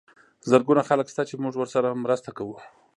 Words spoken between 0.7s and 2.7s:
خلک شته چې موږ ورسره مرسته کوو.